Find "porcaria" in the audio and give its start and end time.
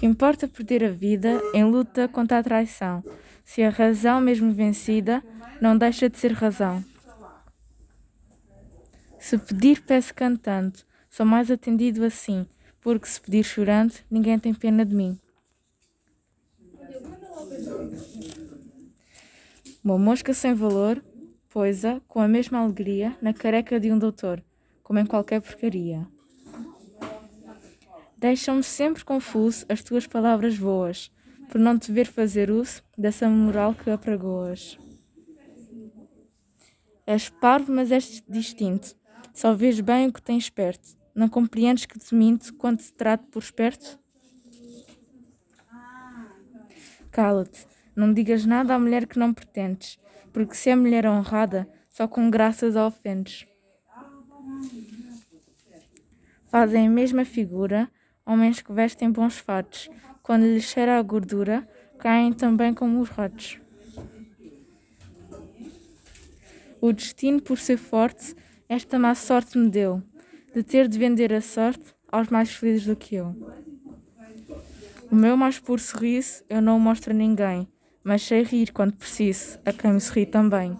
25.40-26.06